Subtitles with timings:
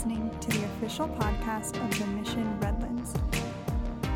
[0.00, 3.12] listening to the official podcast of the Mission Redlands.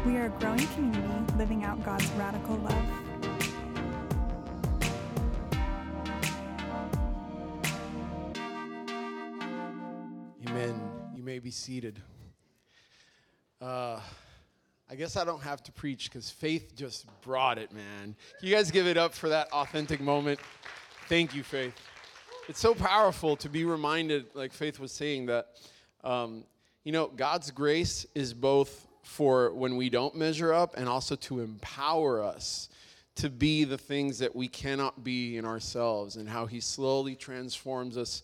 [0.06, 2.86] We are a growing community living out God's radical love.
[10.48, 10.80] Amen.
[11.14, 12.00] You may be seated.
[13.60, 14.00] Uh,
[14.88, 18.16] I guess I don't have to preach because Faith just brought it, man.
[18.40, 20.40] You guys give it up for that authentic moment.
[21.10, 21.74] Thank you, Faith.
[22.48, 25.48] It's so powerful to be reminded, like Faith was saying, that,
[26.04, 26.44] um,
[26.84, 31.40] you know, God's grace is both for when we don't measure up and also to
[31.40, 32.68] empower us
[33.16, 37.96] to be the things that we cannot be in ourselves and how He slowly transforms
[37.96, 38.22] us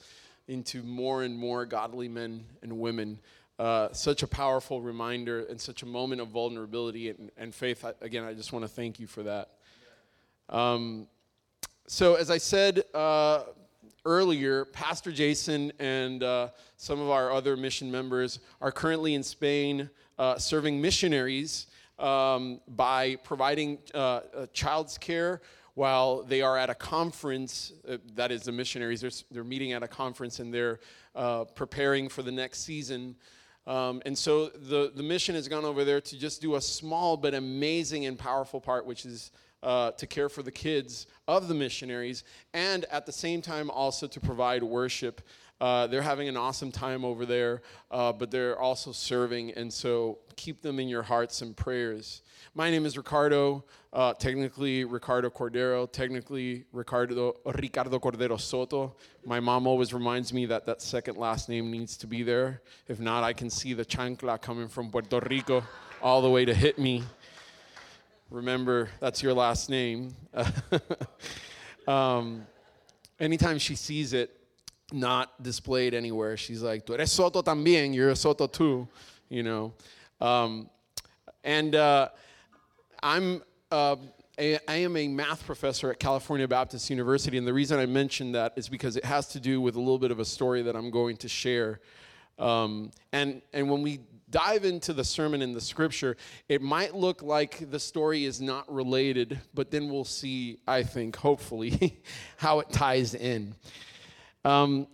[0.49, 3.19] into more and more godly men and women.
[3.59, 7.85] Uh, such a powerful reminder and such a moment of vulnerability and, and faith.
[7.85, 9.51] I, again, I just want to thank you for that.
[10.49, 11.07] Um,
[11.87, 13.45] so, as I said uh,
[14.05, 19.91] earlier, Pastor Jason and uh, some of our other mission members are currently in Spain
[20.19, 21.67] uh, serving missionaries
[21.99, 24.21] um, by providing uh,
[24.53, 25.41] child's care
[25.75, 27.73] while they are at a conference.
[27.89, 30.81] Uh, that is, the missionaries, they're, they're, meeting at a conference and they're
[31.15, 33.17] uh, preparing for the next season.
[33.67, 37.17] Um, and so the, the mission has gone over there to just do a small
[37.17, 39.31] but amazing and powerful part, which is
[39.63, 44.07] uh, to care for the kids of the missionaries, and at the same time also
[44.07, 45.21] to provide worship.
[45.61, 50.19] Uh, they're having an awesome time over there, uh, but they're also serving, and so
[50.37, 52.23] keep them in your hearts and prayers.
[52.55, 58.97] My name is Ricardo, uh, technically Ricardo Cordero, technically Ricardo Ricardo Cordero Soto.
[59.27, 62.63] My mom always reminds me that that second last name needs to be there.
[62.89, 65.63] If not, I can see the chancla coming from Puerto Rico
[66.03, 67.05] all the way to hit me
[68.31, 70.15] remember that's your last name.
[71.89, 72.47] um,
[73.19, 74.31] anytime she sees it
[74.93, 78.89] not displayed anywhere, she's like, Tú eres Soto también, you're a Soto too,
[79.29, 79.73] you know.
[80.21, 80.71] Um,
[81.45, 82.09] and uh,
[83.03, 83.43] I'm.
[83.71, 83.97] Uh,
[84.41, 88.55] I am a math professor at California Baptist University, and the reason I mention that
[88.57, 90.91] is because it has to do with a little bit of a story that I'm
[90.91, 91.81] going to share.
[92.39, 94.01] Um, and, and when we
[94.31, 96.17] dive into the sermon in the scripture,
[96.49, 101.17] it might look like the story is not related, but then we'll see, I think,
[101.17, 102.03] hopefully,
[102.37, 103.55] how it ties in.
[104.45, 104.87] Um,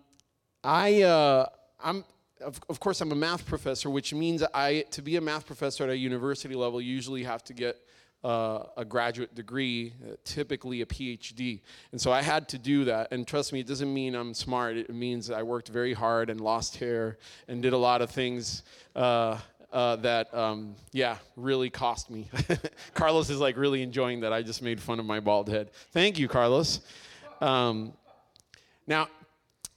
[0.64, 1.46] I, uh,
[1.82, 2.04] I'm,
[2.40, 5.84] of, of course, I'm a math professor, which means I, to be a math professor
[5.84, 7.76] at a university level, you usually have to get
[8.26, 11.60] uh, a graduate degree, uh, typically a PhD.
[11.92, 13.12] And so I had to do that.
[13.12, 14.76] And trust me, it doesn't mean I'm smart.
[14.76, 18.64] It means I worked very hard and lost hair and did a lot of things
[18.96, 19.38] uh,
[19.72, 22.28] uh that, um, yeah, really cost me.
[22.94, 24.32] Carlos is like really enjoying that.
[24.32, 25.70] I just made fun of my bald head.
[25.92, 26.80] Thank you, Carlos.
[27.40, 27.92] Um,
[28.88, 29.06] now,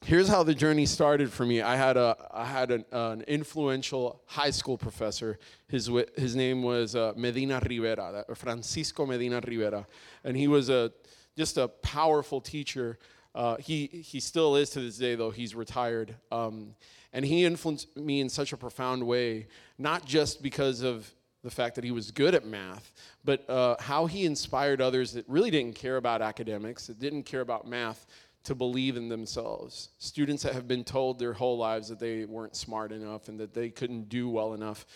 [0.05, 1.61] here's how the journey started for me.
[1.61, 5.39] I had a I had an, uh, an influential high school professor.
[5.67, 9.85] His his name was uh, Medina Rivera, Francisco Medina Rivera,
[10.23, 10.91] and he was a
[11.37, 12.97] just a powerful teacher.
[13.35, 16.15] Uh, he he still is to this day, though he's retired.
[16.31, 16.75] Um,
[17.11, 19.47] and he influenced me in such a profound way,
[19.79, 21.11] not just because of
[21.43, 22.91] the fact that he was good at math,
[23.23, 27.41] but uh, how he inspired others that really didn't care about academics, that didn't care
[27.41, 28.05] about math,
[28.49, 29.89] to believe in themselves.
[29.99, 33.53] Students that have been told their whole lives that they weren't smart enough and that
[33.53, 34.87] they couldn't do well enough.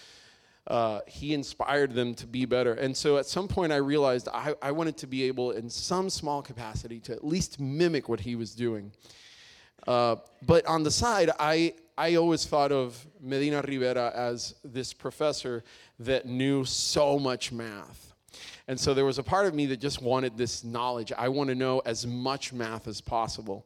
[0.65, 2.73] Uh, he inspired them to be better.
[2.73, 6.09] And so at some point, I realized I, I wanted to be able, in some
[6.09, 8.91] small capacity, to at least mimic what he was doing.
[9.85, 15.63] Uh, but on the side, I, I always thought of Medina Rivera as this professor
[15.99, 18.12] that knew so much math
[18.67, 21.11] and so there was a part of me that just wanted this knowledge.
[21.17, 23.65] I want to know as much math as possible.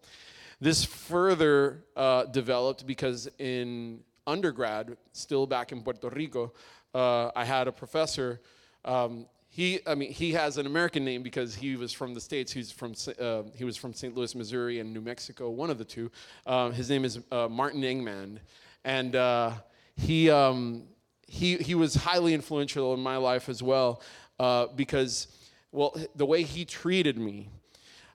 [0.60, 6.54] This further uh, developed because in undergrad, still back in Puerto Rico,
[6.96, 8.42] uh, I had a professor.
[8.84, 12.52] Um, he, I mean, he has an American name because he was from the states.
[12.52, 14.16] He's from, uh, he was from St.
[14.16, 16.12] Louis, Missouri, and New Mexico, one of the two.
[16.46, 18.40] Uh, his name is uh, Martin Engman,
[18.84, 19.54] and uh,
[19.96, 20.84] he, um,
[21.28, 24.02] he, he was highly influential in my life as well
[24.40, 25.28] uh, because,
[25.72, 27.50] well, the way he treated me,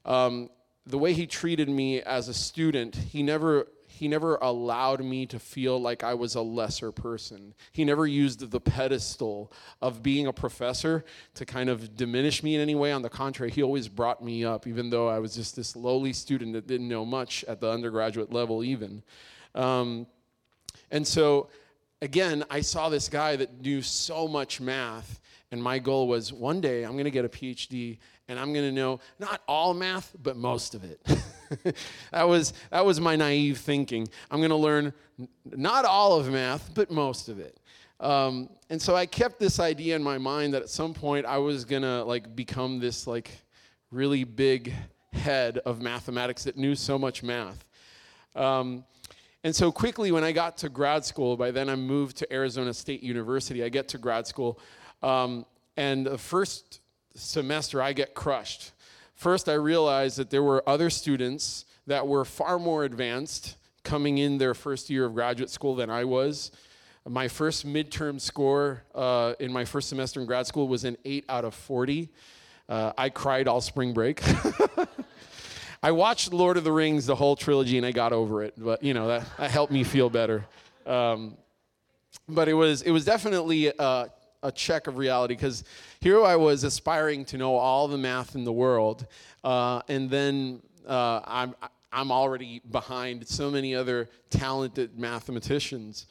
[0.04, 0.50] um,
[0.86, 3.68] the way he treated me as a student, he never
[4.02, 7.54] he never allowed me to feel like I was a lesser person.
[7.70, 11.04] He never used the pedestal of being a professor
[11.34, 12.90] to kind of diminish me in any way.
[12.90, 16.12] On the contrary, he always brought me up, even though I was just this lowly
[16.12, 19.04] student that didn't know much at the undergraduate level, even.
[19.54, 20.08] Um,
[20.90, 21.48] and so,
[22.00, 25.20] again, I saw this guy that knew so much math
[25.52, 28.64] and my goal was one day I'm going to get a PhD and I'm going
[28.64, 31.00] to know not all math, but most of it.
[32.10, 34.08] that was that was my naive thinking.
[34.30, 34.92] I'm going to learn
[35.44, 37.60] not all of math, but most of it.
[38.00, 41.38] Um, and so I kept this idea in my mind that at some point I
[41.38, 43.30] was going to like become this like
[43.90, 44.74] really big
[45.12, 47.64] head of mathematics that knew so much math.
[48.34, 48.84] Um,
[49.44, 52.72] and so quickly, when I got to grad school, by then I moved to Arizona
[52.72, 53.64] State University.
[53.64, 54.58] I get to grad school,
[55.02, 55.46] um,
[55.76, 56.80] and the first
[57.14, 58.72] semester I get crushed.
[59.14, 64.38] First, I realized that there were other students that were far more advanced coming in
[64.38, 66.50] their first year of graduate school than I was.
[67.08, 71.24] My first midterm score uh, in my first semester in grad school was an 8
[71.28, 72.08] out of 40.
[72.68, 74.22] Uh, I cried all spring break.
[75.82, 78.54] I watched Lord of the Rings, the whole trilogy, and I got over it.
[78.56, 80.46] But you know that, that helped me feel better.
[80.86, 81.36] Um,
[82.28, 84.08] but it was it was definitely a,
[84.42, 85.64] a check of reality because
[86.00, 89.06] here I was aspiring to know all the math in the world,
[89.44, 91.54] uh, and then uh, I'm
[91.92, 96.06] I'm already behind so many other talented mathematicians.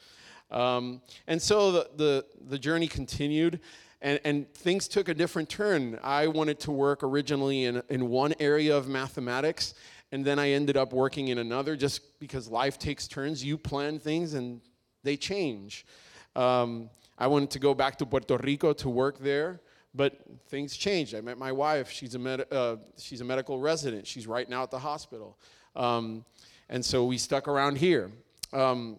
[0.50, 3.58] Um, and so the, the, the journey continued
[4.00, 5.98] and, and things took a different turn.
[6.02, 9.74] I wanted to work originally in, in one area of mathematics,
[10.12, 13.44] and then I ended up working in another just because life takes turns.
[13.44, 14.60] You plan things and
[15.02, 15.86] they change.
[16.36, 16.90] Um,
[17.22, 19.60] I wanted to go back to Puerto Rico to work there,
[19.94, 21.14] but things changed.
[21.14, 21.88] I met my wife.
[21.88, 24.08] She's a, med- uh, she's a medical resident.
[24.08, 25.38] She's right now at the hospital.
[25.76, 26.24] Um,
[26.68, 28.10] and so we stuck around here.
[28.52, 28.98] Um,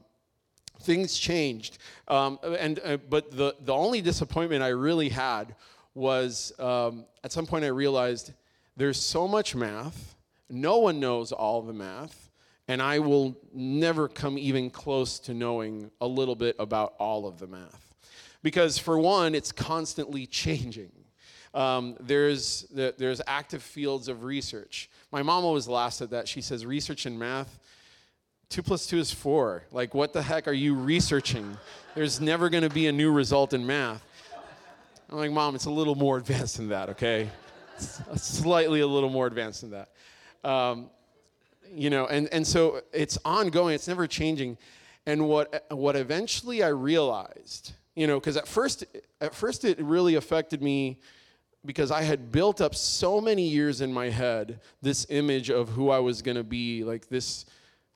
[0.84, 1.80] things changed.
[2.08, 5.54] Um, and, uh, but the, the only disappointment I really had
[5.94, 8.31] was um, at some point I realized
[8.78, 10.16] there's so much math,
[10.50, 12.31] no one knows all the math,
[12.69, 17.38] and I will never come even close to knowing a little bit about all of
[17.38, 17.93] the math.
[18.44, 20.92] Because, for one, it's constantly changing.
[21.56, 24.90] Um, there's, there's active fields of research.
[25.12, 26.28] My mom always laughs at that.
[26.28, 27.60] She says, Research in math
[28.54, 29.63] two plus two is four.
[29.72, 31.57] Like, what the heck are you researching?
[31.95, 34.04] There's never going to be a new result in math.
[35.10, 37.30] I'm like, Mom, it's a little more advanced than that, okay?
[37.78, 39.90] It's slightly a little more advanced than that.
[40.48, 40.92] Um,
[41.68, 44.60] you know, and, and so it's ongoing, it's never changing.
[45.07, 48.86] And what, what eventually I realized, you know, because at first,
[49.22, 51.00] at first it really affected me
[51.66, 55.90] because I had built up so many years in my head this image of who
[55.90, 57.45] I was going to be, like this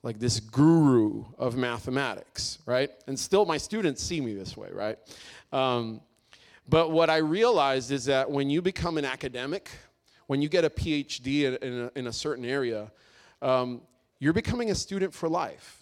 [0.03, 2.91] like this guru of mathematics, right?
[3.07, 4.97] And still, my students see me this way, right?
[5.51, 6.01] Um,
[6.69, 9.69] but what I realized is that when you become an academic,
[10.27, 12.91] when you get a PhD in, a, in a, certain area,
[13.41, 13.81] um,
[14.19, 15.76] you're becoming a student for life.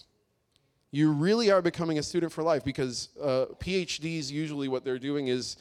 [0.95, 5.27] You really are becoming a student for life because uh, PhDs usually what they're doing
[5.27, 5.57] is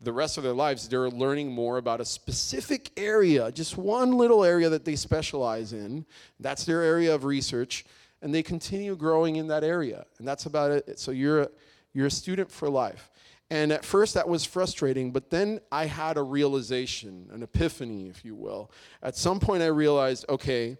[0.00, 4.42] the rest of their lives, they're learning more about a specific area, just one little
[4.42, 6.06] area that they specialize in.
[6.38, 7.84] That's their area of research,
[8.22, 10.06] and they continue growing in that area.
[10.18, 10.98] And that's about it.
[10.98, 11.48] So you're a,
[11.92, 13.10] you're a student for life.
[13.50, 18.24] And at first that was frustrating, but then I had a realization, an epiphany, if
[18.24, 18.70] you will.
[19.02, 20.78] At some point I realized, okay,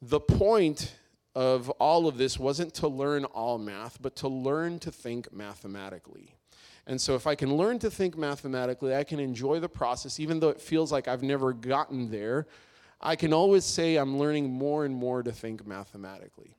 [0.00, 0.90] the point
[1.34, 6.34] of all of this wasn't to learn all math, but to learn to think mathematically.
[6.86, 10.40] And so, if I can learn to think mathematically, I can enjoy the process, even
[10.40, 12.46] though it feels like I've never gotten there.
[13.00, 16.56] I can always say I'm learning more and more to think mathematically.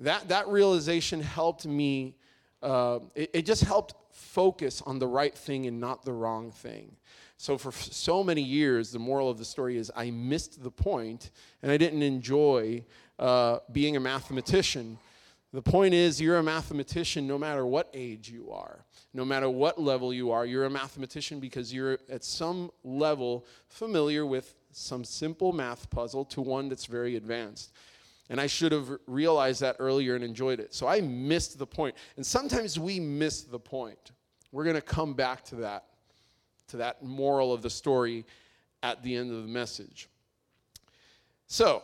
[0.00, 2.14] That, that realization helped me,
[2.62, 6.96] uh, it, it just helped focus on the right thing and not the wrong thing.
[7.36, 11.30] So, for so many years, the moral of the story is I missed the point
[11.62, 12.84] and I didn't enjoy
[13.20, 14.98] uh, being a mathematician
[15.52, 19.80] the point is, you're a mathematician no matter what age you are, no matter what
[19.80, 20.46] level you are.
[20.46, 26.40] You're a mathematician because you're at some level familiar with some simple math puzzle to
[26.40, 27.72] one that's very advanced.
[28.28, 30.72] And I should have realized that earlier and enjoyed it.
[30.72, 31.96] So I missed the point.
[32.16, 34.12] And sometimes we miss the point.
[34.52, 35.86] We're going to come back to that,
[36.68, 38.24] to that moral of the story
[38.84, 40.08] at the end of the message.
[41.48, 41.82] So,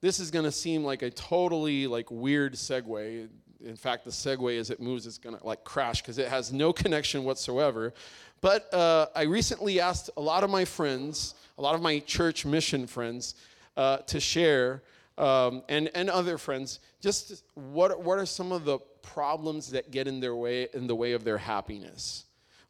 [0.00, 3.28] this is going to seem like a totally like weird segue.
[3.64, 6.52] In fact, the segue as it moves is going to like crash because it has
[6.52, 7.94] no connection whatsoever.
[8.40, 12.44] But uh, I recently asked a lot of my friends, a lot of my church
[12.44, 13.34] mission friends,
[13.76, 14.82] uh, to share,
[15.18, 20.06] um, and and other friends, just what what are some of the problems that get
[20.06, 22.25] in their way in the way of their happiness.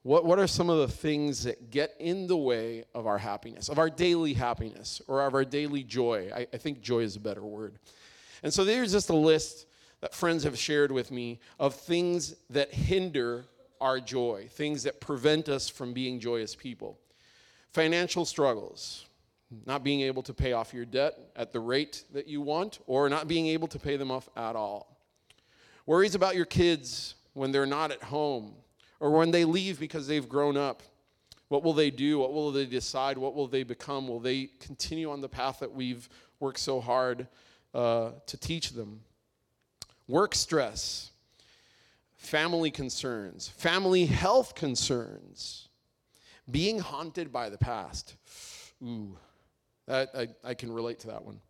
[0.07, 3.69] What, what are some of the things that get in the way of our happiness,
[3.69, 6.31] of our daily happiness, or of our daily joy?
[6.33, 7.81] I, I think joy is a better word.
[8.45, 9.67] And so there's just a list
[10.03, 13.47] that friends have shared with me of things that hinder
[13.81, 17.01] our joy, things that prevent us from being joyous people.
[17.73, 19.07] Financial struggles.
[19.65, 23.09] not being able to pay off your debt at the rate that you want, or
[23.09, 25.01] not being able to pay them off at all.
[25.85, 28.55] Worries about your kids when they're not at home,
[29.01, 30.83] or when they leave because they've grown up.
[31.49, 32.19] What will they do?
[32.19, 33.19] What will they decide?
[33.19, 34.09] What will they become?
[34.09, 36.09] Will they continue on the path that we've
[36.41, 37.29] worked so hard
[37.73, 39.01] uh, to teach them?
[40.09, 41.11] Work stress,
[42.17, 45.69] family concerns, family health concerns,
[46.51, 48.17] being haunted by the past.
[48.83, 49.17] Ooh,
[49.87, 51.41] that, I, I can relate to that one.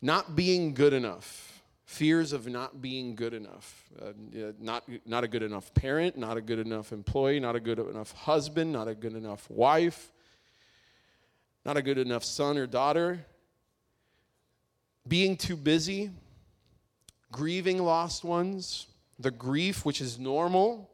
[0.00, 1.53] Not being good enough.
[1.84, 3.84] Fears of not being good enough.
[4.00, 4.12] Uh,
[4.58, 8.12] not, not a good enough parent, not a good enough employee, not a good enough
[8.12, 10.10] husband, not a good enough wife,
[11.64, 13.26] not a good enough son or daughter.
[15.06, 16.10] Being too busy,
[17.30, 18.86] grieving lost ones,
[19.18, 20.90] the grief, which is normal,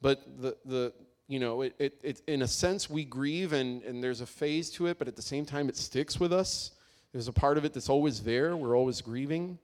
[0.00, 0.92] but the, the,
[1.26, 4.70] you know, it, it, it, in a sense, we grieve and, and there's a phase
[4.70, 6.70] to it, but at the same time, it sticks with us.
[7.12, 8.56] There's a part of it that's always there.
[8.56, 9.58] We're always grieving.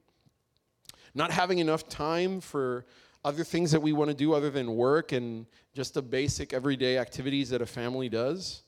[1.17, 2.87] Not having enough time for
[3.25, 6.99] other things that we want to do other than work and just the basic everyday
[6.99, 8.63] activities that a family does.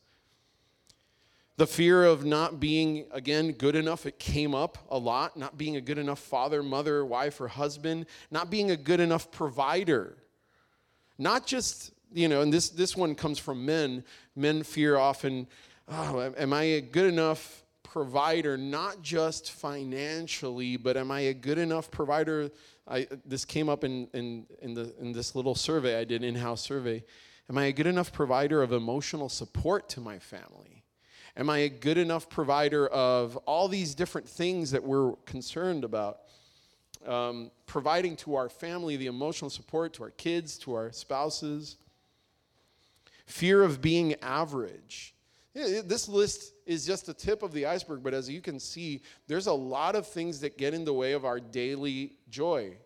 [1.58, 5.36] The fear of not being, again, good enough, it came up a lot.
[5.36, 8.06] Not being a good enough father, mother, wife, or husband.
[8.30, 10.16] Not being a good enough provider.
[11.18, 14.04] Not just you know, and this, this one comes from men.
[14.34, 15.46] Men fear often,
[15.88, 21.90] oh, am I good enough provider, not just financially, but am I a good enough
[21.90, 22.50] provider?
[22.86, 26.34] I, this came up in, in, in, the, in this little survey I did, in
[26.34, 27.02] house survey.
[27.48, 30.84] Am I a good enough provider of emotional support to my family?
[31.36, 36.20] Am I a good enough provider of all these different things that we're concerned about?
[37.06, 41.76] Um, providing to our family the emotional support, to our kids, to our spouses
[43.28, 45.14] fear of being average.
[45.58, 49.46] This list is just the tip of the iceberg, but as you can see, there's
[49.46, 52.76] a lot of things that get in the way of our daily joy.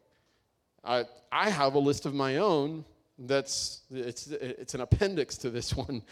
[0.84, 2.84] I, I have a list of my own
[3.18, 6.02] that's it's, it's an appendix to this one.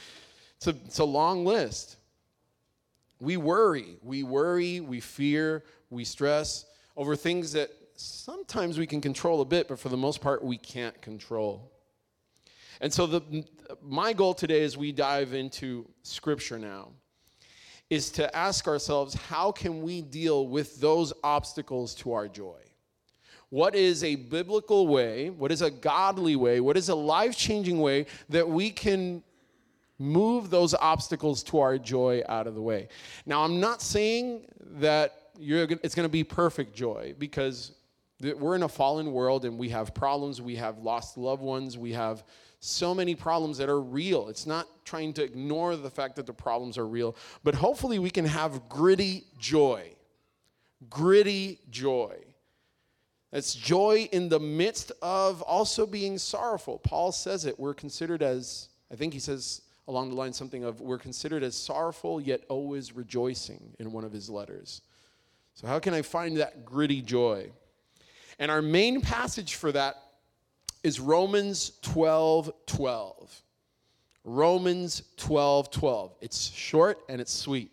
[0.57, 1.97] It's a, it's a long list.
[3.21, 9.41] We worry, we worry, we fear, we stress over things that sometimes we can control
[9.41, 11.71] a bit, but for the most part, we can't control.
[12.81, 13.45] And so, the,
[13.83, 16.89] my goal today as we dive into scripture now
[17.91, 22.61] is to ask ourselves how can we deal with those obstacles to our joy?
[23.51, 25.29] What is a biblical way?
[25.29, 26.61] What is a godly way?
[26.61, 29.25] What is a life changing way that we can
[29.99, 32.89] move those obstacles to our joy out of the way?
[33.27, 34.47] Now, I'm not saying
[34.79, 37.73] that it's going to be perfect joy because
[38.21, 41.93] we're in a fallen world and we have problems, we have lost loved ones, we
[41.93, 42.23] have
[42.61, 44.29] so many problems that are real.
[44.29, 48.11] It's not trying to ignore the fact that the problems are real, but hopefully we
[48.11, 49.91] can have gritty joy.
[50.89, 52.17] Gritty joy.
[53.33, 56.79] It's joy in the midst of also being sorrowful.
[56.79, 57.59] Paul says it.
[57.59, 61.57] We're considered as, I think he says along the line something of, we're considered as
[61.57, 64.83] sorrowful yet always rejoicing in one of his letters.
[65.55, 67.51] So, how can I find that gritty joy?
[68.39, 69.97] And our main passage for that
[70.83, 73.43] is Romans 12 12.
[74.25, 76.15] Romans 12 12.
[76.21, 77.73] It's short and it's sweet.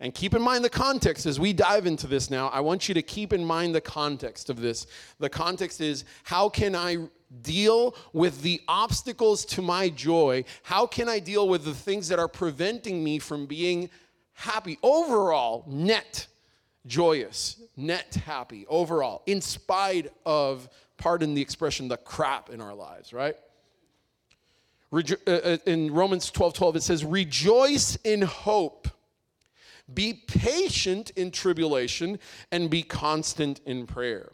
[0.00, 2.48] And keep in mind the context as we dive into this now.
[2.48, 4.86] I want you to keep in mind the context of this.
[5.18, 7.08] The context is how can I
[7.42, 10.44] deal with the obstacles to my joy?
[10.62, 13.90] How can I deal with the things that are preventing me from being
[14.34, 14.78] happy?
[14.84, 16.28] Overall, net
[16.88, 23.12] joyous, net happy, overall, in spite of pardon the expression, the crap in our lives,
[23.12, 23.36] right?
[24.92, 28.88] Uh, uh in Romans 12 12, it says, Rejoice in hope,
[29.92, 32.18] be patient in tribulation,
[32.50, 34.32] and be constant in prayer.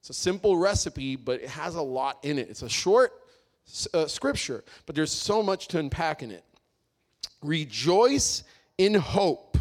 [0.00, 2.50] It's a simple recipe, but it has a lot in it.
[2.50, 3.12] It's a short
[3.94, 6.44] uh, scripture, but there's so much to unpack in it.
[7.42, 8.44] Rejoice
[8.76, 9.53] in hope.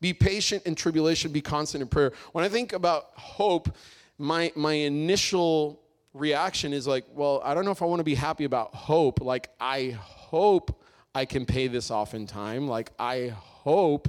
[0.00, 2.12] Be patient in tribulation, be constant in prayer.
[2.32, 3.74] When I think about hope,
[4.18, 5.80] my my initial
[6.12, 9.20] reaction is like, well, I don't know if I want to be happy about hope.
[9.20, 10.82] Like I hope
[11.14, 12.68] I can pay this off in time.
[12.68, 14.08] Like I hope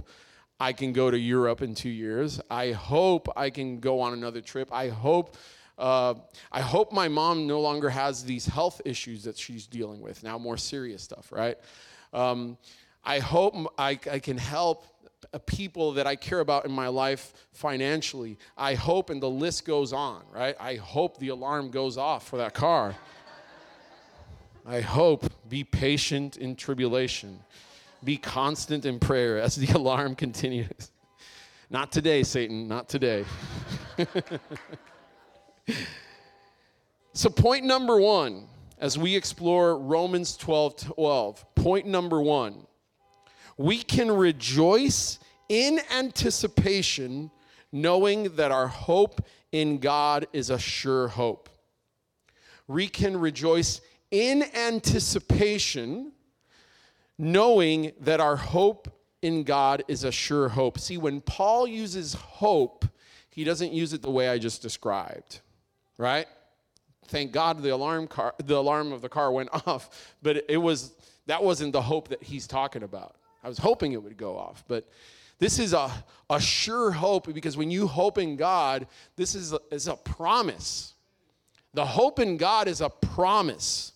[0.59, 2.41] I can go to Europe in two years.
[2.49, 4.69] I hope I can go on another trip.
[4.71, 5.37] I hope
[5.77, 6.15] uh,
[6.51, 10.37] I hope my mom no longer has these health issues that she's dealing with now,
[10.39, 11.57] more serious stuff, right?
[12.13, 12.57] Um,
[13.03, 14.85] I hope I, I can help
[15.45, 18.37] people that I care about in my life financially.
[18.57, 20.55] I hope, and the list goes on, right?
[20.59, 22.95] I hope the alarm goes off for that car.
[24.65, 27.39] I hope, be patient in tribulation.
[28.03, 30.91] Be constant in prayer as the alarm continues.
[31.69, 33.25] Not today, Satan, not today.
[37.13, 38.47] so, point number one,
[38.79, 42.66] as we explore Romans 12 12, point number one,
[43.57, 47.31] we can rejoice in anticipation,
[47.71, 51.49] knowing that our hope in God is a sure hope.
[52.67, 56.11] We can rejoice in anticipation,
[57.17, 58.89] knowing that our hope
[59.21, 60.79] in God is a sure hope.
[60.79, 62.85] See, when Paul uses hope,
[63.29, 65.41] he doesn't use it the way I just described,
[65.97, 66.27] right?
[67.07, 70.93] Thank God the alarm car, the alarm of the car went off, but it was
[71.25, 73.15] that wasn't the hope that he's talking about.
[73.47, 74.89] I was hoping it would go off, but
[75.39, 75.89] this is a,
[76.29, 80.95] a sure hope because when you hope in God, this is a, is a promise.
[81.73, 83.93] The hope in God is a promise.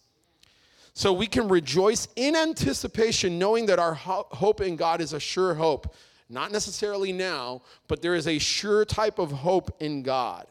[0.94, 5.20] So we can rejoice in anticipation, knowing that our ho- hope in God is a
[5.20, 5.94] sure hope.
[6.30, 10.48] Not necessarily now, but there is a sure type of hope in God.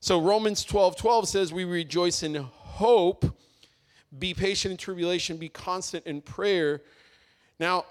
[0.00, 3.26] So Romans 12 12 says, We rejoice in hope,
[4.18, 6.80] be patient in tribulation, be constant in prayer.
[7.58, 7.84] Now,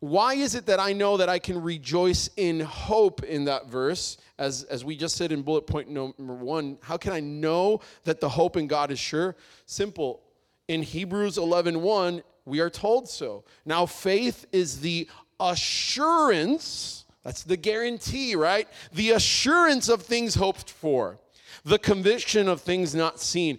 [0.00, 4.18] why is it that I know that I can rejoice in hope in that verse?
[4.38, 8.20] As, as we just said in bullet point number one, how can I know that
[8.20, 9.36] the hope in God is sure?
[9.64, 10.20] Simple.
[10.68, 13.44] In Hebrews 11 1, we are told so.
[13.64, 15.08] Now, faith is the
[15.40, 18.68] assurance, that's the guarantee, right?
[18.92, 21.18] The assurance of things hoped for,
[21.64, 23.58] the conviction of things not seen.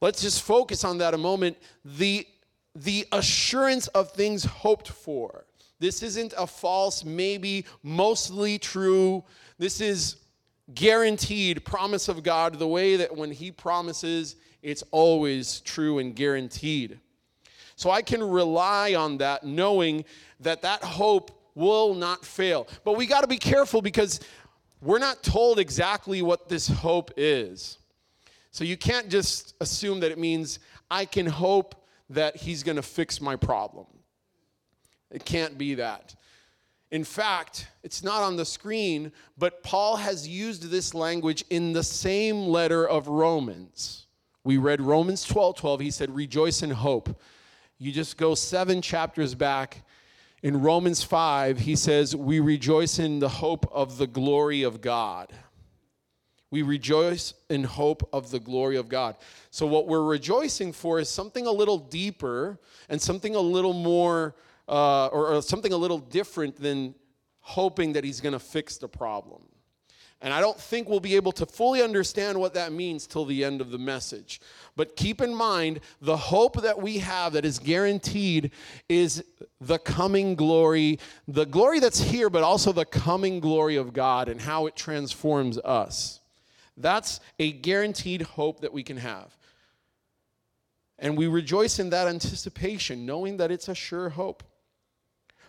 [0.00, 1.56] Let's just focus on that a moment.
[1.84, 2.26] The,
[2.74, 5.44] the assurance of things hoped for.
[5.78, 9.24] This isn't a false, maybe, mostly true.
[9.58, 10.16] This is
[10.74, 16.98] guaranteed promise of God, the way that when He promises, it's always true and guaranteed.
[17.76, 20.04] So I can rely on that, knowing
[20.40, 22.66] that that hope will not fail.
[22.84, 24.20] But we got to be careful because
[24.80, 27.78] we're not told exactly what this hope is.
[28.50, 31.74] So you can't just assume that it means I can hope
[32.10, 33.86] that He's going to fix my problem.
[35.10, 36.14] It can't be that.
[36.90, 41.82] In fact, it's not on the screen, but Paul has used this language in the
[41.82, 44.06] same letter of Romans.
[44.44, 45.80] We read Romans 12 12.
[45.80, 47.20] He said, Rejoice in hope.
[47.78, 49.84] You just go seven chapters back.
[50.42, 55.32] In Romans 5, he says, We rejoice in the hope of the glory of God.
[56.54, 59.16] We rejoice in hope of the glory of God.
[59.50, 64.36] So, what we're rejoicing for is something a little deeper and something a little more
[64.68, 66.94] uh, or, or something a little different than
[67.40, 69.42] hoping that he's going to fix the problem.
[70.20, 73.42] And I don't think we'll be able to fully understand what that means till the
[73.42, 74.40] end of the message.
[74.76, 78.52] But keep in mind, the hope that we have that is guaranteed
[78.88, 79.24] is
[79.60, 84.40] the coming glory, the glory that's here, but also the coming glory of God and
[84.40, 86.20] how it transforms us.
[86.76, 89.36] That's a guaranteed hope that we can have.
[90.98, 94.42] And we rejoice in that anticipation, knowing that it's a sure hope.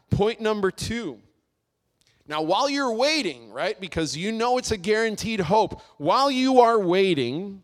[0.10, 1.20] Point number two.
[2.28, 6.80] Now, while you're waiting, right, because you know it's a guaranteed hope, while you are
[6.80, 7.62] waiting,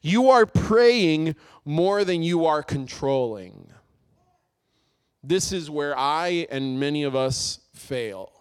[0.00, 3.72] you are praying more than you are controlling.
[5.24, 8.37] This is where I and many of us fail.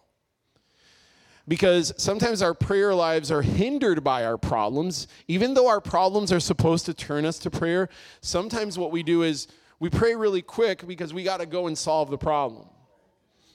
[1.47, 5.07] Because sometimes our prayer lives are hindered by our problems.
[5.27, 7.87] Even though our problems are supposed to turn us to prayer,
[8.21, 9.47] sometimes what we do is
[9.79, 12.67] we pray really quick because we got to go and solve the problem.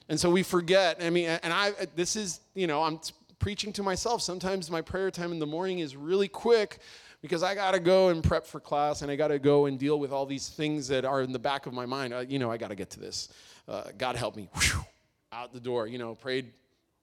[0.08, 1.02] And so we forget.
[1.02, 3.00] I mean, and I, this is, you know, I'm
[3.38, 4.22] preaching to myself.
[4.22, 6.78] Sometimes my prayer time in the morning is really quick
[7.20, 9.78] because I got to go and prep for class and I got to go and
[9.78, 12.14] deal with all these things that are in the back of my mind.
[12.14, 13.28] Uh, you know, I got to get to this.
[13.68, 14.48] Uh, God help me.
[14.54, 14.84] Whew,
[15.32, 15.86] out the door.
[15.86, 16.52] You know, prayed,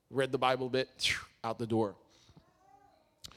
[0.09, 0.89] read the Bible a bit,
[1.43, 1.95] out the door.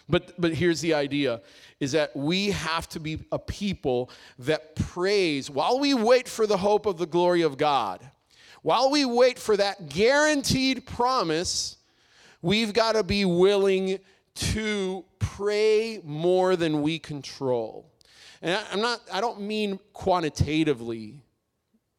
[0.08, 1.40] But, but here's the idea
[1.80, 6.56] is that we have to be a people that praise while we wait for the
[6.56, 8.00] hope of the glory of God
[8.62, 11.76] while we wait for that guaranteed promise,
[12.40, 13.98] we've got to be willing
[14.34, 17.90] to pray more than we control.
[18.40, 21.22] And I'm not, I don't mean quantitatively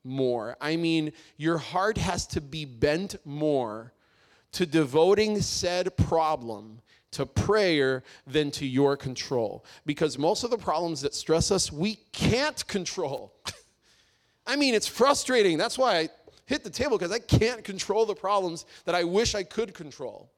[0.06, 0.58] more.
[0.60, 3.94] I mean, your heart has to be bent more
[4.54, 9.66] to devoting said problem to prayer than to your control.
[9.86, 13.34] Because most of the problems that stress us, we can't control.
[14.48, 15.58] I mean, it's frustrating.
[15.58, 16.10] That's why I
[16.46, 20.32] hit the table because I can't control the problems that I wish I could control.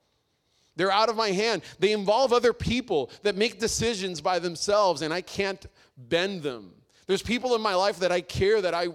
[0.76, 1.62] They're out of my hand.
[1.80, 5.66] They involve other people that make decisions by themselves, and I can't
[5.98, 6.74] bend them.
[7.08, 8.88] There's people in my life that I care that I,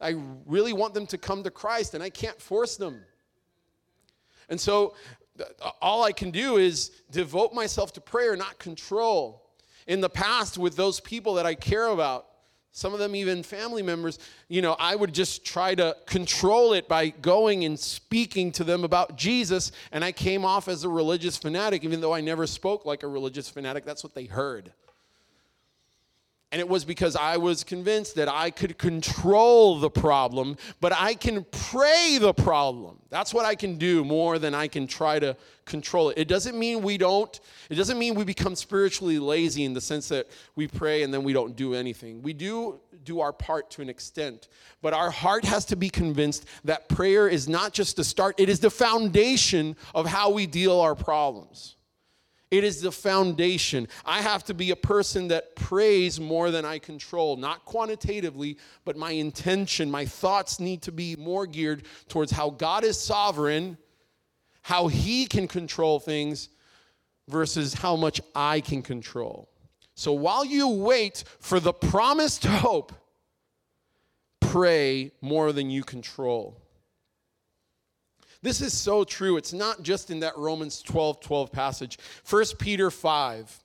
[0.00, 3.02] I really want them to come to Christ and I can't force them.
[4.48, 4.94] And so
[5.80, 9.44] all I can do is devote myself to prayer, not control.
[9.86, 12.26] In the past, with those people that I care about,
[12.72, 16.86] some of them even family members, you know, I would just try to control it
[16.86, 19.72] by going and speaking to them about Jesus.
[19.90, 23.08] And I came off as a religious fanatic, even though I never spoke like a
[23.08, 23.84] religious fanatic.
[23.84, 24.72] That's what they heard.
[26.50, 31.12] And it was because I was convinced that I could control the problem, but I
[31.12, 32.98] can pray the problem.
[33.10, 36.16] That's what I can do more than I can try to control it.
[36.16, 40.08] It doesn't mean we don't, it doesn't mean we become spiritually lazy in the sense
[40.08, 42.22] that we pray and then we don't do anything.
[42.22, 44.48] We do do our part to an extent,
[44.80, 48.48] but our heart has to be convinced that prayer is not just the start, it
[48.48, 51.76] is the foundation of how we deal our problems.
[52.50, 53.88] It is the foundation.
[54.06, 58.96] I have to be a person that prays more than I control, not quantitatively, but
[58.96, 63.76] my intention, my thoughts need to be more geared towards how God is sovereign,
[64.62, 66.48] how He can control things,
[67.28, 69.50] versus how much I can control.
[69.94, 72.92] So while you wait for the promised hope,
[74.40, 76.62] pray more than you control.
[78.42, 79.36] This is so true.
[79.36, 81.98] It's not just in that Romans 12 12 passage.
[82.28, 83.64] 1 Peter 5,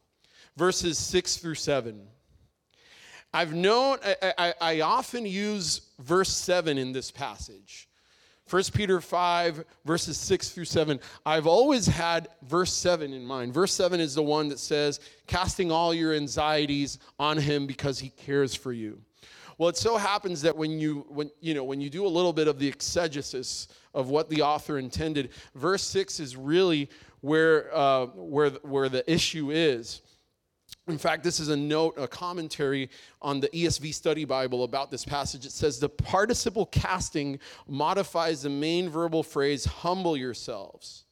[0.58, 2.08] verses 6 through 7.
[3.36, 7.88] I've known, I, I, I often use verse 7 in this passage.
[8.50, 11.00] 1 Peter 5, verses 6 through 7.
[11.26, 13.54] I've always had verse 7 in mind.
[13.54, 18.10] Verse 7 is the one that says, casting all your anxieties on him because he
[18.10, 19.00] cares for you.
[19.58, 22.34] Well, it so happens that when you when you know when you do a little
[22.34, 26.90] bit of the exegesis of what the author intended, verse six is really
[27.22, 30.02] where uh, where where the issue is.
[30.88, 32.90] In fact, this is a note, a commentary
[33.22, 35.46] on the ESV Study Bible about this passage.
[35.46, 41.06] It says the participle casting modifies the main verbal phrase "humble yourselves."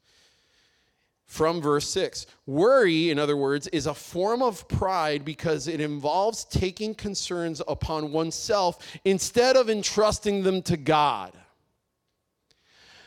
[1.31, 2.25] from verse 6.
[2.45, 8.11] Worry, in other words, is a form of pride because it involves taking concerns upon
[8.11, 11.31] oneself instead of entrusting them to God.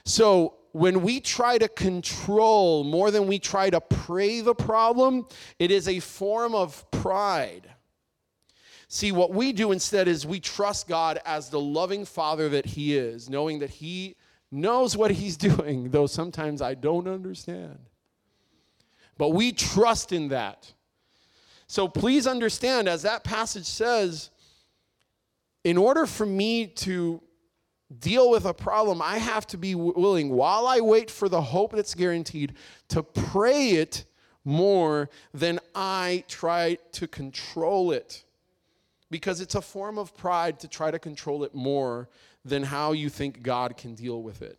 [0.04, 5.24] So, when we try to control more than we try to pray the problem,
[5.60, 7.70] it is a form of pride.
[8.88, 12.96] See, what we do instead is we trust God as the loving Father that He
[12.96, 14.16] is, knowing that He
[14.50, 17.78] knows what He's doing, though sometimes I don't understand.
[19.16, 20.72] But we trust in that.
[21.66, 24.30] So please understand, as that passage says,
[25.62, 27.22] in order for me to
[27.98, 31.72] deal with a problem, I have to be willing, while I wait for the hope
[31.72, 32.54] that's guaranteed,
[32.88, 34.04] to pray it
[34.44, 38.24] more than I try to control it.
[39.10, 42.08] Because it's a form of pride to try to control it more
[42.44, 44.58] than how you think God can deal with it.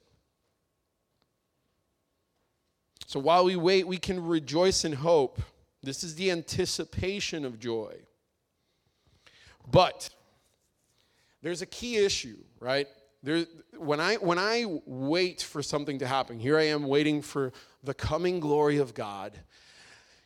[3.05, 5.41] So while we wait, we can rejoice in hope.
[5.83, 7.95] This is the anticipation of joy.
[9.69, 10.09] But
[11.41, 12.87] there's a key issue, right?
[13.25, 13.47] There,
[13.79, 17.95] when, I, when I wait for something to happen, here I am waiting for the
[17.95, 19.33] coming glory of God.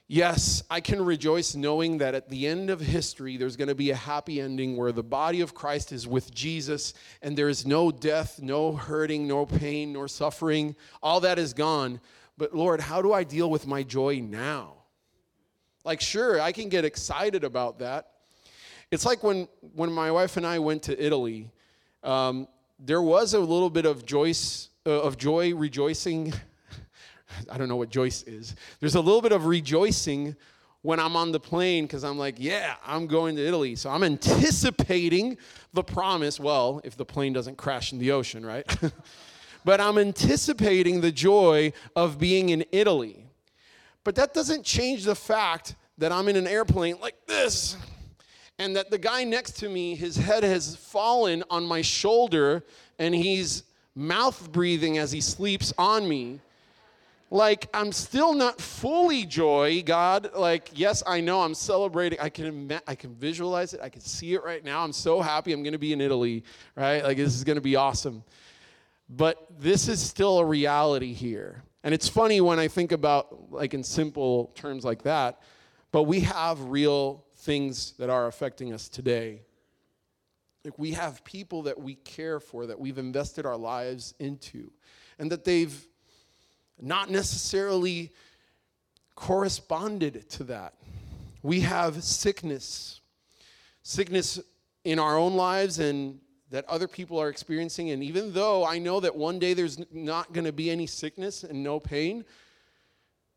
[0.09, 3.91] Yes, I can rejoice knowing that at the end of history, there's going to be
[3.91, 7.89] a happy ending where the body of Christ is with Jesus and there is no
[7.89, 10.75] death, no hurting, no pain, nor suffering.
[11.01, 12.01] All that is gone.
[12.38, 14.73] But Lord, how do I deal with my joy now?
[15.85, 18.12] Like, sure, I can get excited about that.
[18.91, 21.49] It's like when, when my wife and I went to Italy,
[22.03, 22.49] um,
[22.80, 26.34] there was a little bit of, Joyce, uh, of joy, rejoicing.
[27.50, 28.56] I don't know what Joyce is.
[28.80, 30.36] There's a little bit of rejoicing
[30.82, 33.76] when I'm on the plane because I'm like, yeah, I'm going to Italy.
[33.76, 35.38] So I'm anticipating
[35.74, 36.39] the promise.
[36.39, 38.65] Well, if the plane doesn't crash in the ocean, right?
[39.65, 43.26] but I'm anticipating the joy of being in Italy.
[44.06, 47.76] But that doesn't change the fact that I'm in an airplane like this,
[48.60, 52.63] and that the guy next to me, his head has fallen on my shoulder,
[53.00, 53.63] and he's
[53.95, 56.41] mouth breathing as he sleeps on me.
[57.32, 60.32] Like, I'm still not fully joy, God.
[60.36, 62.19] Like, yes, I know I'm celebrating.
[62.19, 63.82] I can, I can visualize it.
[63.82, 64.84] I can see it right now.
[64.84, 66.43] I'm so happy I'm going to be in Italy,
[66.76, 67.04] right?
[67.04, 68.24] Like, this is going to be awesome.
[69.10, 71.63] But this is still a reality here.
[71.84, 75.41] And it's funny when I think about, like, in simple terms like that,
[75.91, 79.41] but we have real things that are affecting us today.
[80.65, 84.71] Like, we have people that we care for, that we've invested our lives into,
[85.17, 85.88] and that they've
[86.82, 88.12] not necessarily
[89.15, 90.73] corresponded to that.
[91.41, 92.99] We have sickness,
[93.84, 94.39] sickness
[94.84, 97.91] in our own lives and that other people are experiencing.
[97.91, 101.43] And even though I know that one day there's not going to be any sickness
[101.43, 102.25] and no pain,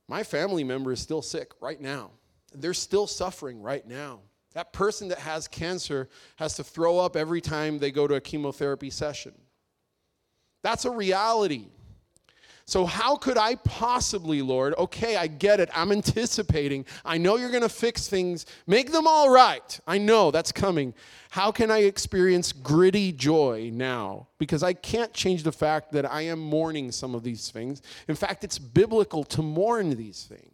[0.08, 2.10] my family member is still sick right now.
[2.54, 4.20] They're still suffering right now.
[4.54, 8.20] That person that has cancer has to throw up every time they go to a
[8.20, 9.32] chemotherapy session.
[10.62, 11.66] That's a reality.
[12.64, 14.74] So, how could I possibly, Lord?
[14.78, 15.68] Okay, I get it.
[15.74, 16.86] I'm anticipating.
[17.04, 19.80] I know you're going to fix things, make them all right.
[19.86, 20.94] I know that's coming.
[21.30, 24.28] How can I experience gritty joy now?
[24.38, 27.82] Because I can't change the fact that I am mourning some of these things.
[28.06, 30.51] In fact, it's biblical to mourn these things.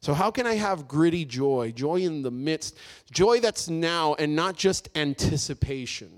[0.00, 1.72] So, how can I have gritty joy?
[1.74, 2.76] Joy in the midst,
[3.10, 6.10] joy that's now and not just anticipation.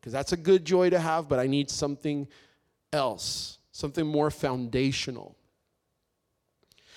[0.00, 2.28] Because that's a good joy to have, but I need something
[2.92, 5.36] else something more foundational.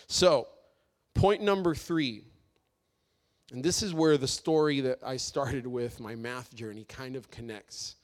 [0.07, 0.47] So,
[1.13, 2.23] point number three,
[3.51, 7.29] and this is where the story that I started with, my math journey, kind of
[7.29, 7.97] connects.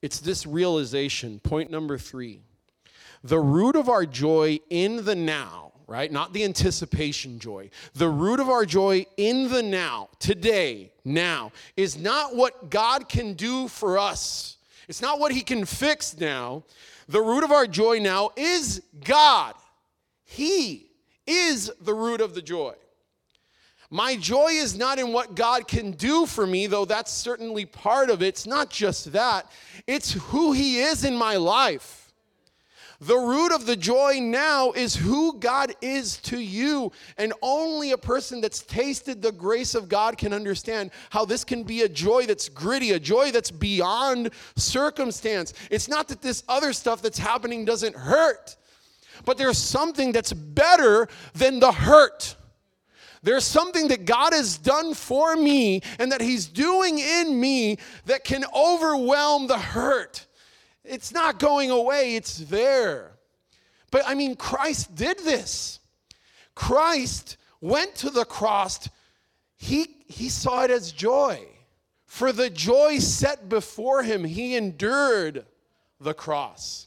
[0.00, 2.40] It's this realization, point number three.
[3.22, 6.12] The root of our joy in the now, right?
[6.12, 7.70] Not the anticipation joy.
[7.94, 13.32] The root of our joy in the now, today, now, is not what God can
[13.32, 14.58] do for us.
[14.86, 16.62] It's not what He can fix now.
[17.08, 19.54] The root of our joy now is God.
[20.24, 20.90] He
[21.26, 22.74] is the root of the joy.
[23.90, 28.10] My joy is not in what God can do for me, though that's certainly part
[28.10, 28.26] of it.
[28.26, 29.50] It's not just that,
[29.86, 31.97] it's who He is in my life.
[33.00, 36.90] The root of the joy now is who God is to you.
[37.16, 41.62] And only a person that's tasted the grace of God can understand how this can
[41.62, 45.54] be a joy that's gritty, a joy that's beyond circumstance.
[45.70, 48.56] It's not that this other stuff that's happening doesn't hurt,
[49.24, 52.34] but there's something that's better than the hurt.
[53.22, 58.24] There's something that God has done for me and that He's doing in me that
[58.24, 60.26] can overwhelm the hurt.
[60.88, 63.12] It's not going away, it's there.
[63.90, 65.80] But I mean, Christ did this.
[66.54, 68.88] Christ went to the cross,
[69.56, 71.44] he, he saw it as joy.
[72.06, 75.44] For the joy set before him, he endured
[76.00, 76.86] the cross.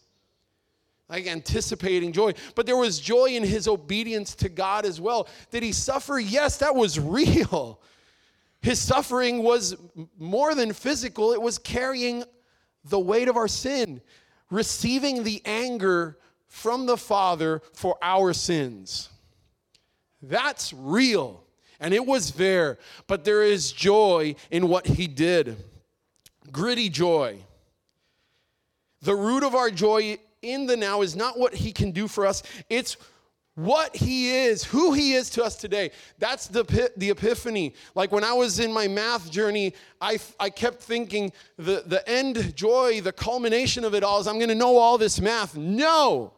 [1.10, 2.34] Like anticipating joy.
[2.56, 5.28] But there was joy in his obedience to God as well.
[5.52, 6.20] Did he suffer?
[6.20, 7.82] Yes, that was real.
[8.62, 9.76] His suffering was
[10.18, 12.24] more than physical, it was carrying
[12.84, 14.02] the weight of our sin,
[14.50, 16.18] receiving the anger
[16.48, 19.10] from the Father for our sins.
[20.22, 21.44] That's real.
[21.80, 22.78] And it was there.
[23.08, 25.58] But there is joy in what he did.
[26.52, 27.40] Gritty joy.
[29.02, 32.26] The root of our joy in the now is not what he can do for
[32.26, 32.98] us, it's
[33.56, 35.92] what he is, who he is to us today.
[36.20, 37.74] That's the, the epiphany.
[37.96, 42.56] Like when I was in my math journey, I, I kept thinking the, the end
[42.56, 45.58] joy, the culmination of it all is I'm going to know all this math.
[45.58, 46.34] No.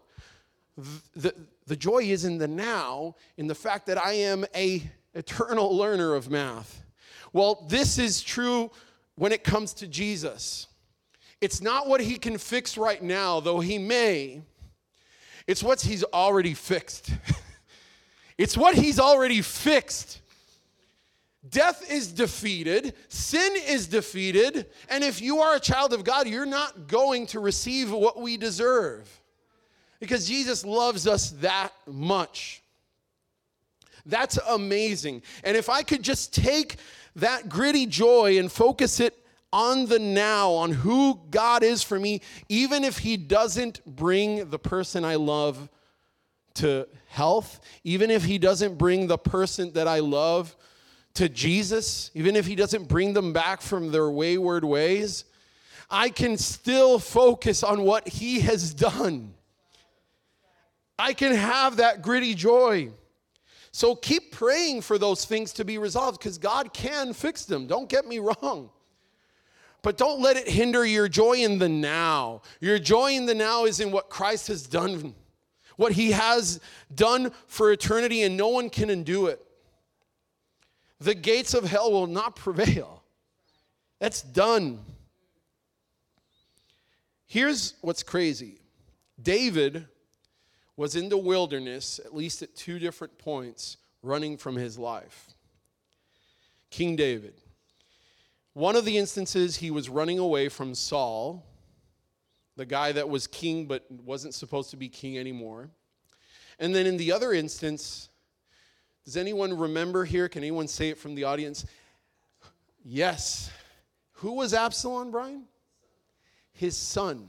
[1.16, 1.34] The,
[1.68, 4.82] the joy is in the now, in the fact that I am a
[5.14, 6.84] eternal learner of math.
[7.32, 8.72] Well, this is true
[9.16, 10.68] when it comes to Jesus.
[11.42, 14.42] It's not what he can fix right now, though he may
[15.48, 17.12] it's what he's already fixed.
[18.38, 20.22] it's what he's already fixed.
[21.50, 26.46] Death is defeated, sin is defeated, and if you are a child of God, you're
[26.46, 29.10] not going to receive what we deserve
[30.00, 32.62] because Jesus loves us that much.
[34.06, 35.22] That's amazing.
[35.44, 36.78] And if I could just take
[37.16, 39.23] that gritty joy and focus it
[39.54, 44.58] on the now, on who God is for me, even if He doesn't bring the
[44.58, 45.70] person I love
[46.56, 50.56] to health, even if He doesn't bring the person that I love
[51.14, 55.26] to Jesus, even if He doesn't bring them back from their wayward ways,
[55.88, 59.36] I can still focus on what He has done.
[60.98, 62.90] I can have that gritty joy.
[63.72, 67.68] So keep praying for those things to be resolved because God can fix them.
[67.68, 68.72] Don't get me wrong.
[69.84, 72.42] But don't let it hinder your joy in the now.
[72.62, 75.14] Your joy in the now is in what Christ has done,
[75.76, 76.62] what he has
[76.96, 79.46] done for eternity, and no one can undo it.
[81.00, 83.04] The gates of hell will not prevail.
[84.00, 84.80] That's done.
[87.28, 88.62] Here's what's crazy
[89.22, 89.88] David
[90.78, 95.28] was in the wilderness, at least at two different points, running from his life.
[96.70, 97.43] King David.
[98.54, 101.44] One of the instances, he was running away from Saul,
[102.56, 105.70] the guy that was king but wasn't supposed to be king anymore.
[106.60, 108.10] And then in the other instance,
[109.06, 110.30] does anyone remember here?
[110.30, 111.66] Can anyone say it from the audience?
[112.86, 113.50] Yes,
[114.24, 115.44] Who was Absalom, Brian?
[116.54, 117.28] His son.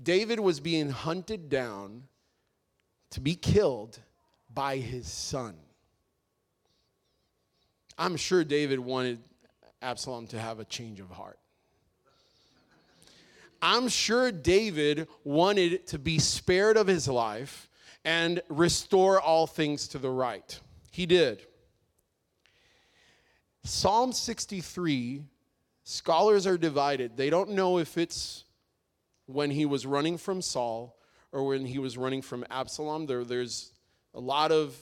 [0.00, 2.04] David was being hunted down
[3.10, 3.98] to be killed
[4.52, 5.56] by his son.
[7.98, 9.18] I'm sure David wanted
[9.84, 11.38] Absalom to have a change of heart.
[13.60, 17.68] I'm sure David wanted to be spared of his life
[18.04, 20.58] and restore all things to the right.
[20.90, 21.46] He did.
[23.62, 25.24] Psalm 63,
[25.84, 27.16] scholars are divided.
[27.16, 28.44] They don't know if it's
[29.26, 30.98] when he was running from Saul
[31.32, 33.06] or when he was running from Absalom.
[33.06, 33.72] There, there's
[34.14, 34.76] a lot of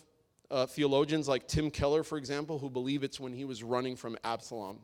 [0.50, 4.18] uh, theologians like Tim Keller, for example, who believe it's when he was running from
[4.24, 4.80] Absalom.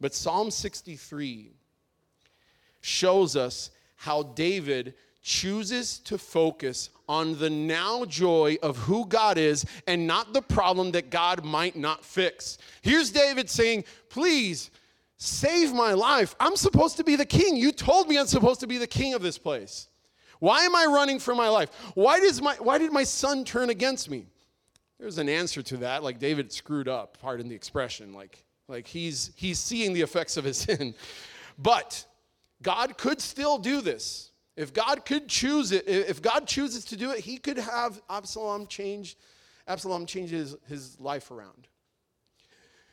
[0.00, 1.52] But Psalm 63
[2.80, 9.66] shows us how David chooses to focus on the now joy of who God is
[9.86, 12.56] and not the problem that God might not fix.
[12.80, 14.70] Here's David saying, Please
[15.18, 16.34] save my life.
[16.40, 17.56] I'm supposed to be the king.
[17.56, 19.88] You told me I'm supposed to be the king of this place.
[20.38, 21.70] Why am I running for my life?
[21.94, 24.26] Why, does my, why did my son turn against me?
[24.98, 26.02] There's an answer to that.
[26.02, 28.14] Like David screwed up, pardon the expression.
[28.14, 30.94] Like, like he's, he's seeing the effects of his sin.
[31.58, 32.04] But
[32.62, 34.30] God could still do this.
[34.56, 38.66] If God could choose it, if God chooses to do it, he could have Absalom
[38.66, 39.16] change,
[39.66, 41.68] Absalom change his, his life around.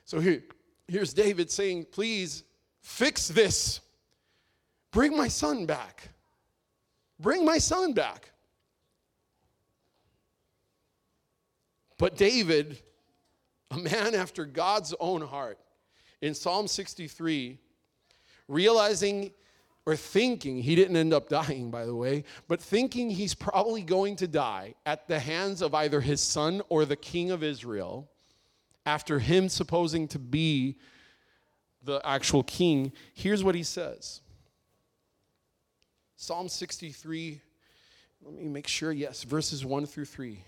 [0.05, 0.43] So here,
[0.87, 2.43] here's David saying, please
[2.81, 3.81] fix this.
[4.91, 6.09] Bring my son back.
[7.19, 8.31] Bring my son back.
[11.97, 12.81] But David,
[13.71, 15.59] a man after God's own heart,
[16.21, 17.57] in Psalm 63,
[18.47, 19.31] realizing
[19.85, 24.15] or thinking, he didn't end up dying, by the way, but thinking he's probably going
[24.17, 28.09] to die at the hands of either his son or the king of Israel,
[28.85, 30.77] after him supposing to be
[31.83, 34.21] the actual king, here's what he says
[36.17, 37.39] Psalm 63,
[38.23, 40.43] let me make sure, yes, verses 1 through 3.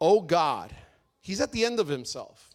[0.00, 0.74] Oh God,
[1.20, 2.45] he's at the end of himself.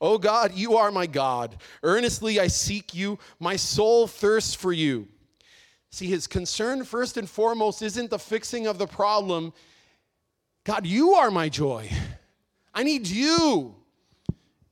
[0.00, 1.56] Oh God, you are my God.
[1.82, 3.18] Earnestly I seek you.
[3.38, 5.08] My soul thirsts for you.
[5.90, 9.52] See, his concern first and foremost isn't the fixing of the problem.
[10.64, 11.90] God, you are my joy.
[12.72, 13.74] I need you.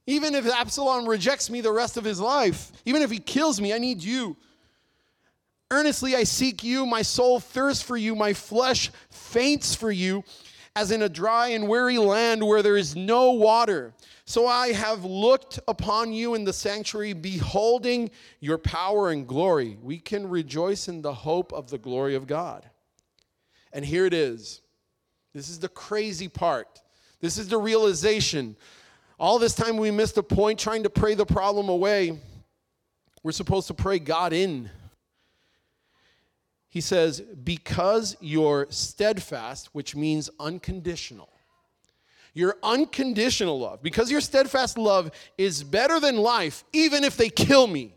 [0.07, 3.75] Even if Absalom rejects me the rest of his life, even if he kills me,
[3.75, 4.37] I need you.
[5.71, 6.87] Earnestly I seek you.
[6.87, 8.15] My soul thirsts for you.
[8.15, 10.25] My flesh faints for you
[10.79, 13.93] as in a dry and weary land where there is no water.
[14.27, 19.77] So I have looked upon you in the sanctuary, beholding your power and glory.
[19.83, 22.65] We can rejoice in the hope of the glory of God.
[23.73, 24.61] And here it is.
[25.35, 26.81] This is the crazy part.
[27.21, 28.55] This is the realization.
[29.19, 32.21] All this time we missed the point trying to pray the problem away.
[33.25, 34.71] We're supposed to pray God in.
[36.79, 41.29] He says, because you're steadfast, which means unconditional.
[42.35, 47.67] Your unconditional love, because your steadfast love is better than life, even if they kill
[47.67, 47.97] me.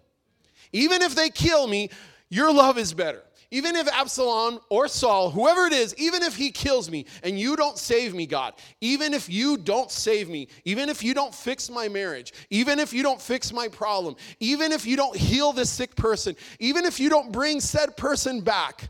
[0.74, 1.92] Even if they kill me,
[2.30, 3.22] your love is better.
[3.54, 7.58] Even if Absalom or Saul, whoever it is, even if he kills me and you
[7.58, 11.70] don't save me, God, even if you don't save me, even if you don't fix
[11.70, 15.70] my marriage, even if you don't fix my problem, even if you don't heal this
[15.70, 18.90] sick person, even if you don't bring said person back,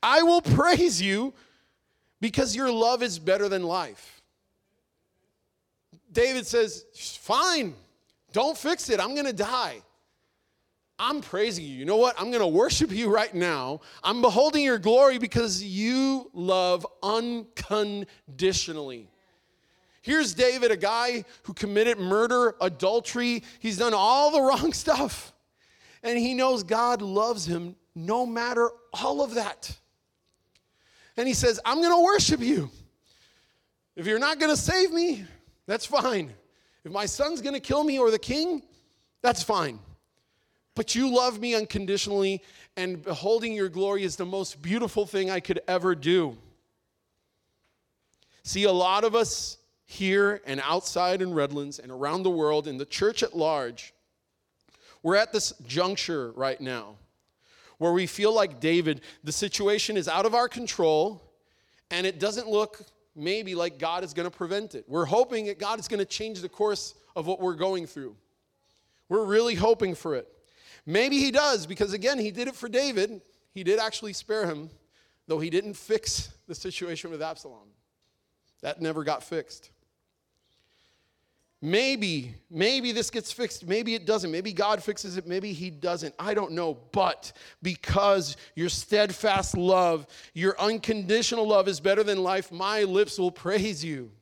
[0.00, 1.34] I will praise you
[2.20, 4.22] because your love is better than life.
[6.12, 6.84] David says,
[7.20, 7.74] Fine,
[8.32, 9.00] don't fix it.
[9.00, 9.82] I'm going to die.
[10.98, 11.74] I'm praising you.
[11.74, 12.18] You know what?
[12.18, 13.82] I'm going to worship you right now.
[14.02, 19.10] I'm beholding your glory because you love unconditionally.
[20.00, 23.42] Here's David, a guy who committed murder, adultery.
[23.58, 25.34] He's done all the wrong stuff.
[26.02, 29.76] And he knows God loves him no matter all of that.
[31.18, 32.70] And he says, I'm going to worship you.
[33.96, 35.24] If you're not going to save me,
[35.66, 36.32] that's fine.
[36.84, 38.62] If my son's going to kill me or the king,
[39.22, 39.78] that's fine
[40.76, 42.42] but you love me unconditionally,
[42.76, 46.36] and beholding your glory is the most beautiful thing I could ever do.
[48.44, 52.76] See, a lot of us here and outside in Redlands and around the world, in
[52.76, 53.92] the church at large,
[55.02, 56.96] we're at this juncture right now
[57.78, 61.22] where we feel like David, the situation is out of our control,
[61.90, 62.80] and it doesn't look
[63.14, 64.84] maybe like God is going to prevent it.
[64.88, 68.14] We're hoping that God is going to change the course of what we're going through.
[69.08, 70.28] We're really hoping for it.
[70.86, 73.20] Maybe he does, because again, he did it for David.
[73.52, 74.70] He did actually spare him,
[75.26, 77.68] though he didn't fix the situation with Absalom.
[78.62, 79.70] That never got fixed.
[81.62, 83.66] Maybe, maybe this gets fixed.
[83.66, 84.30] Maybe it doesn't.
[84.30, 85.26] Maybe God fixes it.
[85.26, 86.14] Maybe He doesn't.
[86.18, 86.78] I don't know.
[86.92, 87.32] But
[87.62, 93.84] because your steadfast love, your unconditional love is better than life, my lips will praise
[93.84, 94.12] you.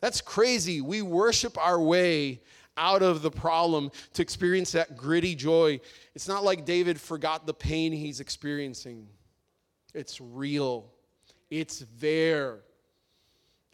[0.00, 0.80] That's crazy.
[0.80, 2.42] We worship our way
[2.76, 5.80] out of the problem to experience that gritty joy.
[6.14, 9.06] It's not like David forgot the pain he's experiencing,
[9.94, 10.90] it's real,
[11.50, 12.60] it's there.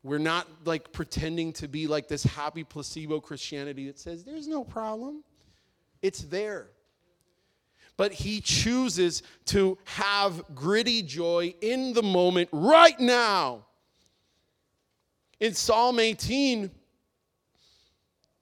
[0.03, 4.64] We're not like pretending to be like this happy placebo Christianity that says there's no
[4.64, 5.22] problem.
[6.01, 6.68] It's there.
[7.98, 13.66] But he chooses to have gritty joy in the moment right now.
[15.38, 16.70] In Psalm 18,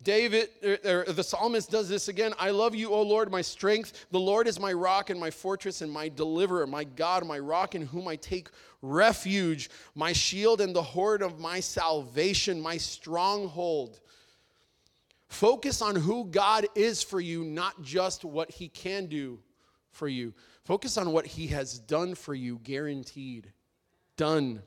[0.08, 0.48] David,
[0.86, 2.32] or, the psalmist does this again.
[2.38, 4.06] I love you, O Lord, my strength.
[4.10, 7.74] The Lord is my rock and my fortress and my deliverer, my God, my rock
[7.74, 8.48] in whom I take
[8.80, 14.00] refuge, my shield and the horn of my salvation, my stronghold.
[15.28, 19.38] Focus on who God is for you, not just what he can do
[19.90, 20.32] for you.
[20.64, 23.52] Focus on what he has done for you, guaranteed.
[24.16, 24.62] Done.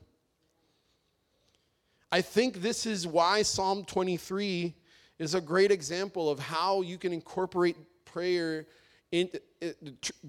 [2.12, 4.76] I think this is why Psalm 23
[5.18, 8.66] is a great example of how you can incorporate prayer
[9.10, 9.28] in
[9.62, 9.68] uh,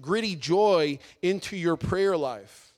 [0.00, 2.74] gritty joy into your prayer life.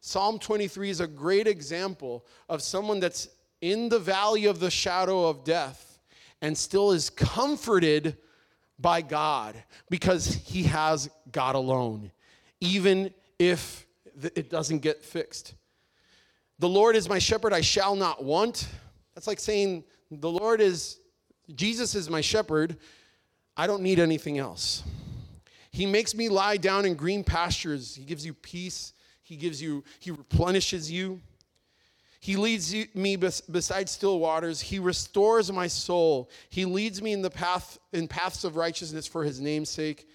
[0.00, 3.28] Psalm 23 is a great example of someone that's
[3.60, 5.98] in the valley of the shadow of death
[6.40, 8.16] and still is comforted
[8.78, 12.10] by God because he has God alone,
[12.60, 13.86] even if
[14.22, 15.54] it doesn't get fixed.
[16.58, 18.68] The Lord is my shepherd, I shall not want.
[19.14, 20.99] That's like saying, The Lord is
[21.54, 22.76] Jesus is my shepherd.
[23.56, 24.82] I don't need anything else.
[25.72, 27.94] He makes me lie down in green pastures.
[27.94, 28.92] He gives you peace.
[29.22, 31.20] He gives you, he replenishes you.
[32.18, 34.60] He leads me beside still waters.
[34.60, 36.28] He restores my soul.
[36.50, 40.06] He leads me in the path in paths of righteousness for his name's sake.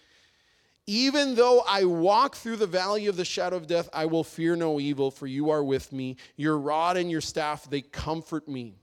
[0.85, 4.55] Even though I walk through the valley of the shadow of death, I will fear
[4.55, 6.17] no evil, for you are with me.
[6.35, 8.75] Your rod and your staff, they comfort me.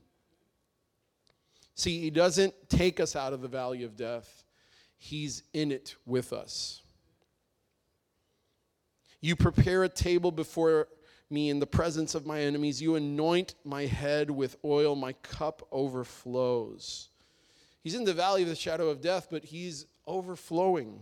[1.75, 4.43] See, He doesn't take us out of the valley of death,
[4.97, 6.81] He's in it with us.
[9.21, 10.87] You prepare a table before
[11.29, 12.81] me in the presence of my enemies.
[12.81, 17.09] You anoint my head with oil, my cup overflows.
[17.81, 20.99] He's in the valley of the shadow of death, but he's overflowing.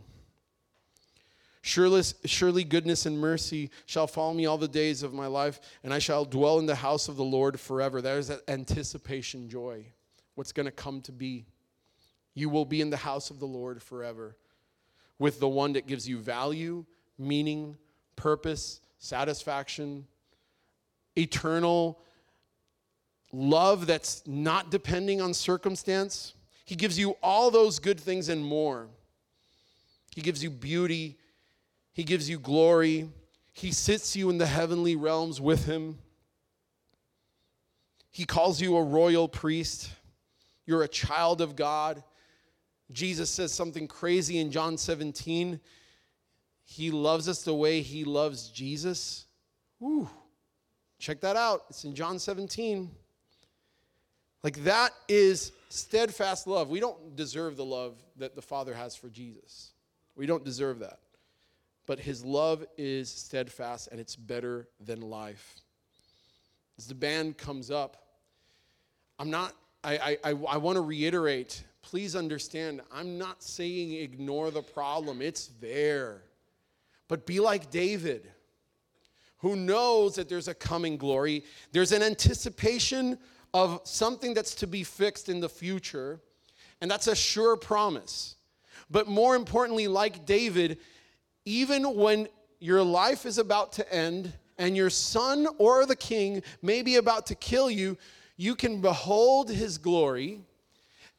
[1.64, 5.94] Surely, surely goodness and mercy shall follow me all the days of my life, and
[5.94, 8.02] I shall dwell in the house of the Lord forever.
[8.02, 9.86] There's that anticipation joy
[10.36, 11.46] what's going to come to be.
[12.34, 14.36] You will be in the house of the Lord forever
[15.20, 16.86] with the one that gives you value,
[17.20, 17.78] meaning,
[18.16, 20.06] purpose, satisfaction,
[21.18, 22.00] eternal
[23.34, 26.34] love that's not depending on circumstance.
[26.66, 28.88] He gives you all those good things and more.
[30.16, 31.18] He gives you beauty,
[31.94, 33.10] He gives you glory,
[33.54, 35.98] He sits you in the heavenly realms with Him.
[38.10, 39.90] He calls you a royal priest.
[40.66, 42.04] You're a child of God.
[42.92, 45.60] Jesus says something crazy in John 17.
[46.64, 49.26] He loves us the way he loves Jesus.
[49.80, 50.10] Woo.
[51.00, 51.66] Check that out.
[51.70, 52.90] It's in John 17.
[54.44, 56.70] Like that is steadfast love.
[56.70, 59.72] We don't deserve the love that the Father has for Jesus.
[60.16, 61.00] We don't deserve that.
[61.88, 65.62] But his love is steadfast and it's better than life.
[66.78, 67.98] As the band comes up,
[69.20, 69.54] I'm not
[69.84, 75.48] I, I, I want to reiterate please understand, I'm not saying ignore the problem, it's
[75.60, 76.22] there.
[77.08, 78.32] But be like David,
[79.40, 83.18] who knows that there's a coming glory, there's an anticipation
[83.54, 86.22] of something that's to be fixed in the future,
[86.80, 88.36] and that's a sure promise.
[88.90, 90.78] But more importantly, like David,
[91.46, 92.30] even when
[92.60, 97.26] your life is about to end and your son or the king may be about
[97.28, 97.98] to kill you,
[98.38, 100.42] you can behold his glory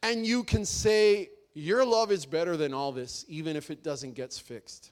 [0.02, 4.14] and you can say, Your love is better than all this, even if it doesn't
[4.14, 4.90] get fixed.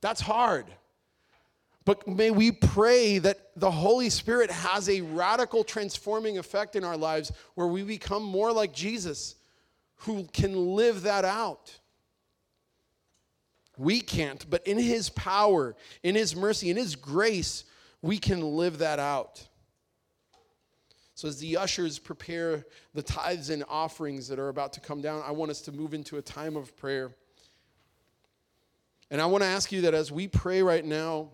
[0.00, 0.66] That's hard.
[1.84, 6.96] But may we pray that the Holy Spirit has a radical transforming effect in our
[6.96, 9.36] lives where we become more like Jesus,
[9.96, 11.78] who can live that out.
[13.76, 17.64] We can't, but in His power, in His mercy, in His grace,
[18.02, 19.48] we can live that out.
[21.20, 22.64] So, as the ushers prepare
[22.94, 25.92] the tithes and offerings that are about to come down, I want us to move
[25.92, 27.10] into a time of prayer.
[29.10, 31.28] And I want to ask you that as we pray right now,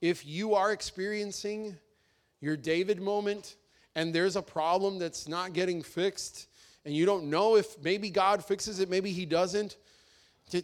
[0.00, 1.76] if you are experiencing
[2.40, 3.56] your David moment
[3.96, 6.46] and there's a problem that's not getting fixed,
[6.84, 9.76] and you don't know if maybe God fixes it, maybe He doesn't,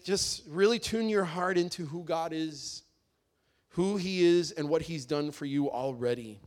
[0.04, 2.84] just really tune your heart into who God is,
[3.70, 6.38] who He is, and what He's done for you already.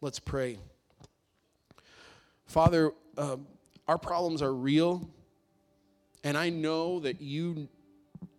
[0.00, 0.56] Let's pray.
[2.46, 3.36] Father, uh,
[3.88, 5.08] our problems are real,
[6.22, 7.68] and I know that you,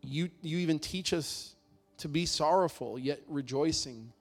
[0.02, 1.56] you, you even teach us
[1.98, 4.12] to be sorrowful yet rejoicing.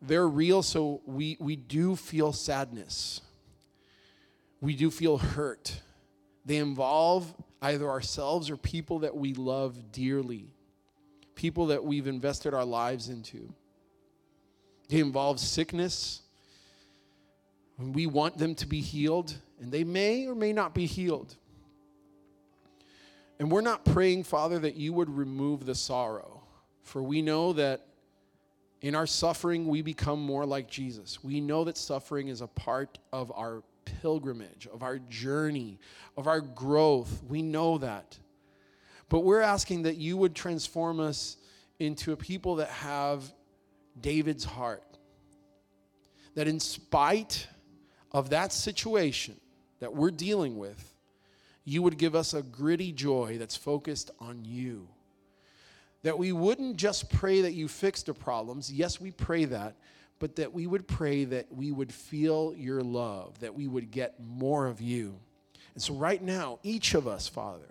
[0.00, 3.20] They're real, so we, we do feel sadness.
[4.60, 5.80] We do feel hurt.
[6.44, 10.46] They involve either ourselves or people that we love dearly,
[11.34, 13.52] people that we've invested our lives into.
[14.88, 16.22] They involve sickness.
[17.78, 21.36] We want them to be healed, and they may or may not be healed.
[23.38, 26.42] And we're not praying, Father, that you would remove the sorrow,
[26.82, 27.86] for we know that
[28.80, 31.22] in our suffering, we become more like Jesus.
[31.22, 35.78] We know that suffering is a part of our pilgrimage, of our journey,
[36.16, 37.22] of our growth.
[37.28, 38.18] We know that.
[39.08, 41.36] But we're asking that you would transform us
[41.78, 43.32] into a people that have
[44.00, 44.84] David's heart.
[46.34, 47.46] That in spite
[48.12, 49.36] of that situation
[49.80, 50.94] that we're dealing with,
[51.64, 54.88] you would give us a gritty joy that's focused on you
[56.02, 58.72] that we wouldn't just pray that you fix the problems.
[58.72, 59.74] Yes, we pray that,
[60.18, 64.14] but that we would pray that we would feel your love, that we would get
[64.20, 65.18] more of you.
[65.74, 67.68] And so, right now, each of us, Father,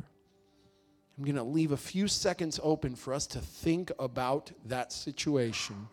[1.17, 5.87] I'm going to leave a few seconds open for us to think about that situation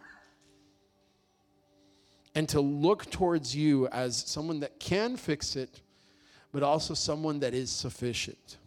[2.34, 5.80] and to look towards you as someone that can fix it,
[6.52, 8.58] but also someone that is sufficient.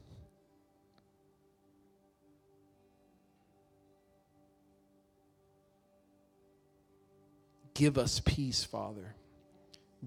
[7.74, 9.14] Give us peace, Father.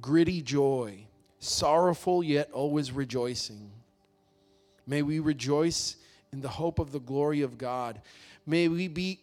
[0.00, 1.06] Gritty joy,
[1.38, 3.70] sorrowful yet always rejoicing.
[4.86, 5.96] May we rejoice
[6.32, 8.00] in the hope of the glory of God.
[8.44, 9.20] May we be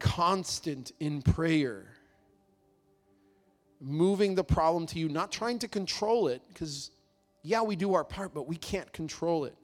[0.00, 1.86] constant in prayer,
[3.86, 6.90] moving the problem to you, not trying to control it, because,
[7.42, 9.54] yeah, we do our part, but we can't control it.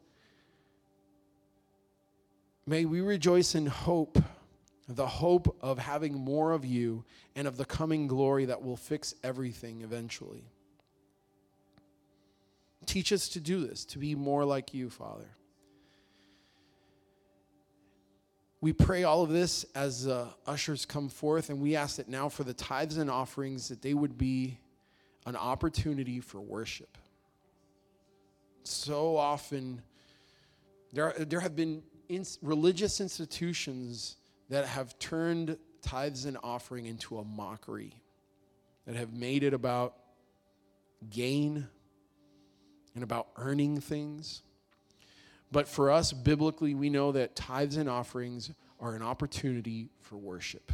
[2.64, 4.18] May we rejoice in hope
[4.88, 7.04] the hope of having more of you
[7.34, 10.44] and of the coming glory that will fix everything eventually.
[12.84, 15.28] Teach us to do this, to be more like you, Father.
[18.62, 22.28] We pray all of this as uh, ushers come forth, and we ask that now
[22.28, 24.56] for the tithes and offerings that they would be
[25.26, 26.96] an opportunity for worship.
[28.62, 29.82] So often,
[30.92, 34.14] there, there have been in, religious institutions
[34.48, 38.00] that have turned tithes and offering into a mockery,
[38.86, 39.96] that have made it about
[41.10, 41.66] gain
[42.94, 44.42] and about earning things.
[45.52, 48.50] But for us, biblically, we know that tithes and offerings
[48.80, 50.72] are an opportunity for worship.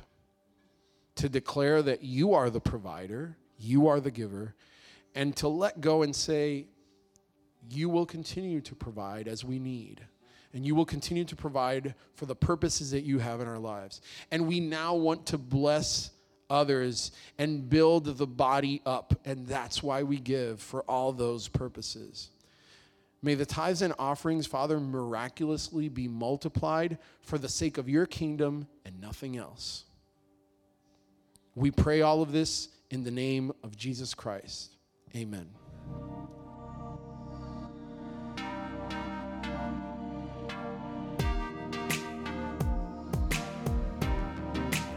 [1.17, 4.55] To declare that you are the provider, you are the giver,
[5.15, 6.69] and to let go and say,
[7.69, 10.07] You will continue to provide as we need
[10.55, 14.01] and you will continue to provide for the purposes that you have in our lives.
[14.31, 16.11] And we now want to bless
[16.49, 22.31] others and build the body up, and that's why we give for all those purposes.
[23.21, 28.69] May the tithes and offerings, Father, miraculously be multiplied for the sake of your kingdom
[28.85, 29.85] and nothing else.
[31.55, 34.77] We pray all of this in the name of Jesus Christ.
[35.17, 35.49] Amen.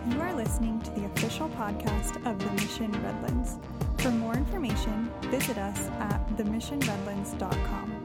[0.10, 3.58] You are listening to the official podcast of the Mission Redlands.
[3.98, 8.01] For more information, visit us at themissionredlands.com.